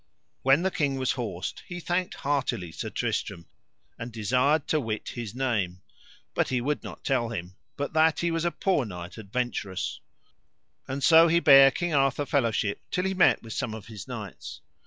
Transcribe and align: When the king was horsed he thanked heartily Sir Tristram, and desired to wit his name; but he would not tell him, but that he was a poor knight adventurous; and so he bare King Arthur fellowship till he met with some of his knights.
When 0.41 0.63
the 0.63 0.71
king 0.71 0.95
was 0.95 1.11
horsed 1.11 1.61
he 1.67 1.79
thanked 1.79 2.15
heartily 2.15 2.71
Sir 2.71 2.89
Tristram, 2.89 3.45
and 3.99 4.11
desired 4.11 4.67
to 4.69 4.79
wit 4.79 5.09
his 5.09 5.35
name; 5.35 5.83
but 6.33 6.47
he 6.49 6.59
would 6.59 6.83
not 6.83 7.03
tell 7.03 7.29
him, 7.29 7.53
but 7.77 7.93
that 7.93 8.21
he 8.21 8.31
was 8.31 8.43
a 8.43 8.49
poor 8.49 8.83
knight 8.83 9.19
adventurous; 9.19 9.99
and 10.87 11.03
so 11.03 11.27
he 11.27 11.39
bare 11.39 11.69
King 11.69 11.93
Arthur 11.93 12.25
fellowship 12.25 12.81
till 12.89 13.05
he 13.05 13.13
met 13.13 13.43
with 13.43 13.53
some 13.53 13.75
of 13.75 13.85
his 13.85 14.07
knights. 14.07 14.61